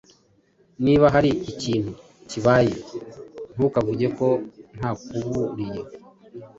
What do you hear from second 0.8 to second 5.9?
Niba hari ikintu kibaye, ntukavuge ko ntakuburiye.